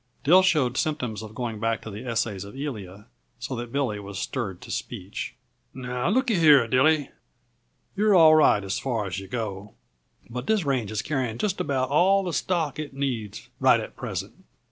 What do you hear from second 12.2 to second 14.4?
the stock it needs right at present.